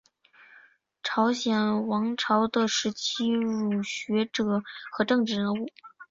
[1.03, 5.69] 朝鲜王朝的时期儒学者和政治人物。